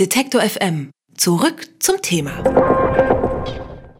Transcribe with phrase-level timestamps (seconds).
[0.00, 0.90] Detektor FM.
[1.16, 2.42] Zurück zum Thema.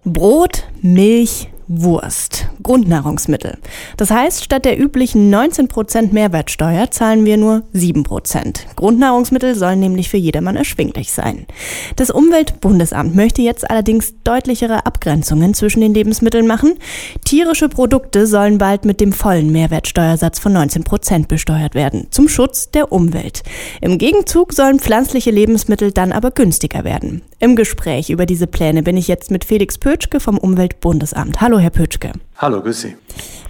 [0.02, 2.46] Brot, Milch, Wurst.
[2.62, 3.58] Grundnahrungsmittel.
[3.96, 8.74] Das heißt, statt der üblichen 19% Mehrwertsteuer zahlen wir nur 7%.
[8.76, 11.46] Grundnahrungsmittel sollen nämlich für jedermann erschwinglich sein.
[11.96, 16.74] Das Umweltbundesamt möchte jetzt allerdings deutlichere Abgrenzungen zwischen den Lebensmitteln machen.
[17.24, 22.92] Tierische Produkte sollen bald mit dem vollen Mehrwertsteuersatz von 19% besteuert werden, zum Schutz der
[22.92, 23.42] Umwelt.
[23.80, 27.22] Im Gegenzug sollen pflanzliche Lebensmittel dann aber günstiger werden.
[27.44, 31.42] Im Gespräch über diese Pläne bin ich jetzt mit Felix Pötschke vom Umweltbundesamt.
[31.42, 32.12] Hallo, Herr Pötschke.
[32.38, 32.96] Hallo, grüß Sie.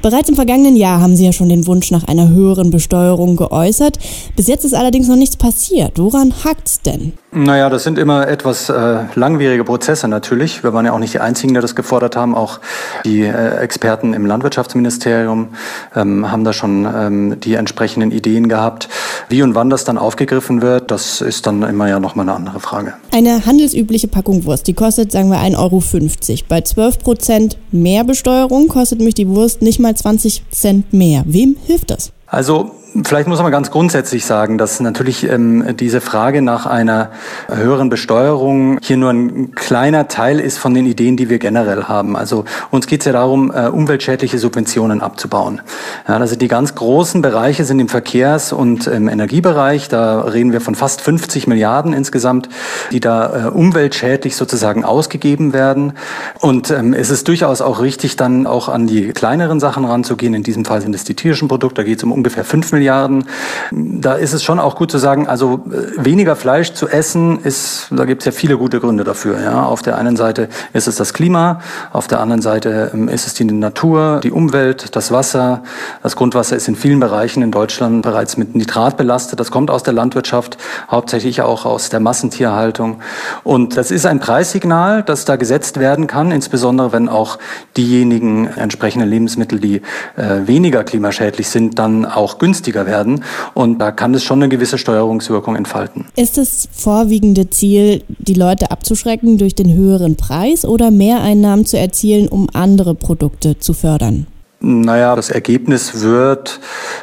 [0.03, 3.99] Bereits im vergangenen Jahr haben Sie ja schon den Wunsch nach einer höheren Besteuerung geäußert.
[4.37, 5.99] Bis jetzt ist allerdings noch nichts passiert.
[5.99, 7.13] Woran hakt's denn?
[7.33, 10.63] Naja, das sind immer etwas äh, langwierige Prozesse natürlich.
[10.63, 12.35] Wir waren ja auch nicht die Einzigen, die das gefordert haben.
[12.35, 12.61] Auch
[13.05, 15.49] die äh, Experten im Landwirtschaftsministerium
[15.97, 18.89] ähm, haben da schon ähm, die entsprechenden Ideen gehabt.
[19.29, 22.61] Wie und wann das dann aufgegriffen wird, das ist dann immer ja nochmal eine andere
[22.61, 22.95] Frage.
[23.13, 26.45] Eine handelsübliche Packung Wurst, die kostet, sagen wir, 1,50 Euro.
[26.49, 31.23] Bei 12 Prozent mehr Besteuerung kostet mich die Wurst nicht mal 20 Cent mehr.
[31.27, 32.13] Wem hilft das?
[32.27, 37.11] Also Vielleicht muss man ganz grundsätzlich sagen, dass natürlich ähm, diese Frage nach einer
[37.49, 42.15] höheren Besteuerung hier nur ein kleiner Teil ist von den Ideen, die wir generell haben.
[42.17, 45.61] Also uns geht es ja darum, äh, umweltschädliche Subventionen abzubauen.
[46.07, 49.89] Ja, also die ganz großen Bereiche sind im Verkehrs- und im Energiebereich.
[49.89, 52.49] Da reden wir von fast 50 Milliarden insgesamt,
[52.93, 55.95] die da äh, umweltschädlich sozusagen ausgegeben werden.
[56.39, 60.33] Und ähm, es ist durchaus auch richtig, dann auch an die kleineren Sachen ranzugehen.
[60.33, 61.83] In diesem Fall sind es die tierischen Produkte.
[61.83, 62.84] Da geht es um ungefähr 5 Milliarden.
[62.85, 63.25] Milliarden.
[63.73, 67.89] Da ist es schon auch gut zu sagen, also äh, weniger Fleisch zu essen ist,
[67.91, 69.41] da gibt es ja viele gute Gründe dafür.
[69.41, 69.65] Ja.
[69.65, 71.61] Auf der einen Seite ist es das Klima,
[71.93, 75.63] auf der anderen Seite ähm, ist es die Natur, die Umwelt, das Wasser.
[76.03, 79.41] Das Grundwasser ist in vielen Bereichen in Deutschland bereits mit Nitrat belastet.
[79.41, 80.59] Das kommt aus der Landwirtschaft,
[80.91, 83.01] hauptsächlich auch aus der Massentierhaltung.
[83.45, 87.39] Und das ist ein Preissignal, das da gesetzt werden kann, insbesondere wenn auch
[87.77, 89.77] diejenigen entsprechenden Lebensmittel, die
[90.17, 93.25] äh, weniger klimaschädlich sind, dann auch günstiger günstiger werden.
[93.55, 96.07] Und da kann es schon eine gewisse Steuerungswirkung entfalten.
[96.17, 102.29] Ist das vorwiegende Ziel, die Leute abzuschrecken durch den höheren Preis oder Mehreinnahmen zu erzielen,
[102.29, 104.27] um andere Produkte zu fördern?
[104.61, 106.59] Naja, das Ergebnis wird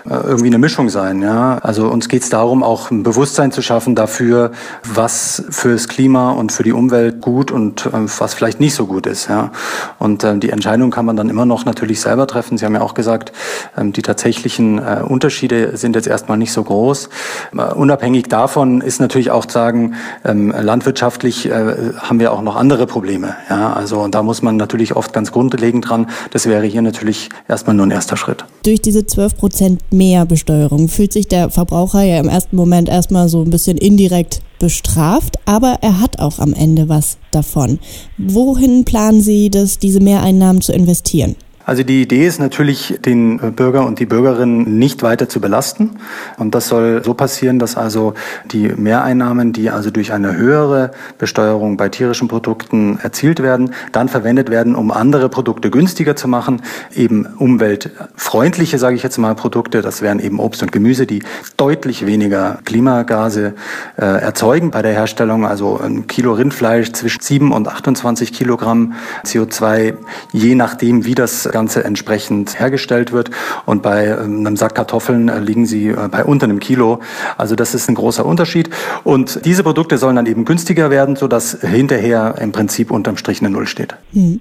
[0.05, 1.21] äh, irgendwie eine Mischung sein.
[1.21, 1.59] Ja?
[1.59, 4.51] Also uns geht es darum, auch ein Bewusstsein zu schaffen dafür,
[4.83, 9.05] was fürs Klima und für die Umwelt gut und äh, was vielleicht nicht so gut
[9.05, 9.29] ist.
[9.29, 9.51] Ja?
[9.99, 12.57] Und äh, die Entscheidung kann man dann immer noch natürlich selber treffen.
[12.57, 13.31] Sie haben ja auch gesagt,
[13.77, 17.09] ähm, die tatsächlichen äh, Unterschiede sind jetzt erstmal nicht so groß.
[17.55, 19.93] Äh, unabhängig davon ist natürlich auch zu sagen,
[20.25, 23.35] ähm, landwirtschaftlich haben wir auch noch andere Probleme.
[23.49, 23.73] Ja?
[23.73, 26.07] Also und da muss man natürlich oft ganz grundlegend dran.
[26.31, 28.45] Das wäre hier natürlich erstmal nur ein erster Schritt.
[28.63, 33.29] Durch diese 12 Prozent mehr Besteuerung fühlt sich der Verbraucher ja im ersten Moment erstmal
[33.29, 37.79] so ein bisschen indirekt bestraft, aber er hat auch am Ende was davon.
[38.17, 41.35] Wohin planen Sie das, diese Mehreinnahmen zu investieren?
[41.65, 45.91] Also die Idee ist natürlich, den Bürger und die Bürgerinnen nicht weiter zu belasten.
[46.37, 48.13] Und das soll so passieren, dass also
[48.45, 54.49] die Mehreinnahmen, die also durch eine höhere Besteuerung bei tierischen Produkten erzielt werden, dann verwendet
[54.49, 56.61] werden, um andere Produkte günstiger zu machen.
[56.95, 59.81] Eben umweltfreundliche, sage ich jetzt mal, Produkte.
[59.81, 61.23] Das wären eben Obst und Gemüse, die
[61.57, 63.53] deutlich weniger Klimagase
[63.97, 65.45] äh, erzeugen bei der Herstellung.
[65.45, 68.93] Also ein Kilo Rindfleisch zwischen 7 und 28 Kilogramm
[69.25, 69.93] CO2,
[70.31, 73.31] je nachdem, wie das Ganze entsprechend hergestellt wird.
[73.65, 76.99] Und bei ähm, einem Sack Kartoffeln äh, liegen sie äh, bei unter einem Kilo.
[77.37, 78.69] Also das ist ein großer Unterschied.
[79.03, 83.49] Und diese Produkte sollen dann eben günstiger werden, sodass hinterher im Prinzip unterm Strich eine
[83.49, 83.95] Null steht.
[84.13, 84.39] Hm.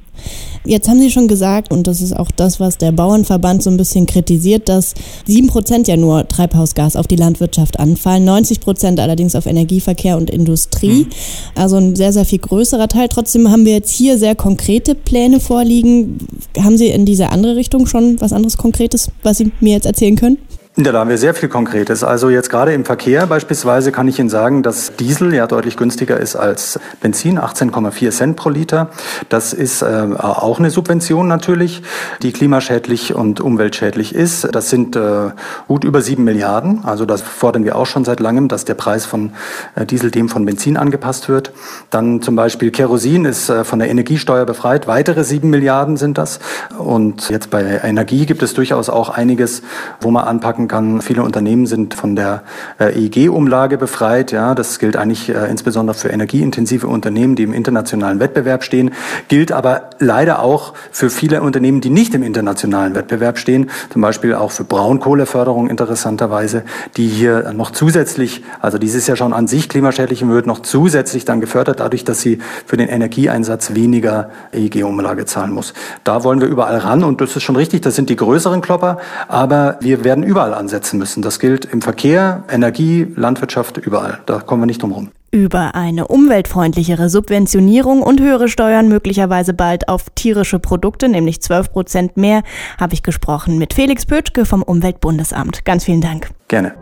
[0.65, 3.79] Jetzt haben Sie schon gesagt, und das ist auch das, was der Bauernverband so ein
[3.79, 4.93] bisschen kritisiert, dass
[5.27, 10.29] sieben Prozent ja nur Treibhausgas auf die Landwirtschaft anfallen, 90 Prozent allerdings auf Energieverkehr und
[10.29, 11.05] Industrie.
[11.05, 11.11] Mhm.
[11.55, 13.09] Also ein sehr, sehr viel größerer Teil.
[13.09, 16.19] Trotzdem haben wir jetzt hier sehr konkrete Pläne vorliegen.
[16.59, 20.17] Haben Sie in diese andere Richtung schon was anderes Konkretes, was Sie mir jetzt erzählen
[20.17, 20.39] können?
[20.83, 22.03] Ja, da haben wir sehr viel Konkretes.
[22.03, 26.17] Also jetzt gerade im Verkehr beispielsweise kann ich Ihnen sagen, dass Diesel ja deutlich günstiger
[26.17, 28.89] ist als Benzin, 18,4 Cent pro Liter.
[29.29, 31.83] Das ist äh, auch eine Subvention natürlich,
[32.23, 34.49] die klimaschädlich und umweltschädlich ist.
[34.55, 35.33] Das sind äh,
[35.69, 36.83] gut über sieben Milliarden.
[36.83, 39.35] Also das fordern wir auch schon seit langem, dass der Preis von
[39.75, 41.53] äh, Diesel dem von Benzin angepasst wird.
[41.91, 44.87] Dann zum Beispiel Kerosin ist äh, von der Energiesteuer befreit.
[44.87, 46.41] Weitere sieben Milliarden sind das.
[46.79, 49.61] Und jetzt bei Energie gibt es durchaus auch einiges,
[50.01, 51.03] wo man anpacken kann.
[51.03, 52.45] Viele Unternehmen sind von der
[52.79, 54.33] äh, EEG-Umlage befreit.
[54.33, 58.93] Ja, das gilt eigentlich äh, insbesondere für energieintensive Unternehmen, die im internationalen Wettbewerb stehen,
[59.29, 64.35] gilt aber leider auch für viele Unternehmen, die nicht im internationalen Wettbewerb stehen, zum Beispiel
[64.35, 66.63] auch für Braunkohleförderung interessanterweise,
[66.97, 71.41] die hier noch zusätzlich, also dieses ja schon an sich klimaschädlich wird, noch zusätzlich dann
[71.41, 75.75] gefördert, dadurch, dass sie für den Energieeinsatz weniger EEG-Umlage zahlen muss.
[76.05, 78.99] Da wollen wir überall ran und das ist schon richtig, das sind die größeren Klopper,
[79.27, 81.23] aber wir werden überall ansetzen müssen.
[81.23, 84.21] Das gilt im Verkehr, Energie, Landwirtschaft, überall.
[84.27, 85.11] Da kommen wir nicht drum rum.
[85.33, 92.17] Über eine umweltfreundlichere Subventionierung und höhere Steuern möglicherweise bald auf tierische Produkte, nämlich 12 Prozent
[92.17, 92.43] mehr,
[92.79, 95.65] habe ich gesprochen mit Felix Pötschke vom Umweltbundesamt.
[95.65, 96.31] Ganz vielen Dank.
[96.49, 96.75] Gerne.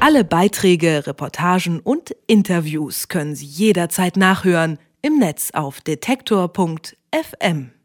[0.00, 7.70] Alle Beiträge, Reportagen und Interviews können Sie jederzeit nachhören im Netz auf detektor.fm.